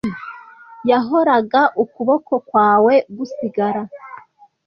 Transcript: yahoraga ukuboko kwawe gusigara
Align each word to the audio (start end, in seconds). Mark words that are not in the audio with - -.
yahoraga 0.89 1.61
ukuboko 1.83 2.33
kwawe 2.47 2.93
gusigara 3.15 3.81